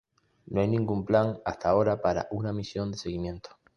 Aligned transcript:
No 0.47 0.61
hay 0.61 0.67
ningún 0.67 1.05
plan 1.05 1.37
hasta 1.45 1.69
ahora 1.69 2.01
para 2.01 2.27
una 2.31 2.51
misión 2.51 2.91
de 2.91 2.97
seguimiento. 2.97 3.51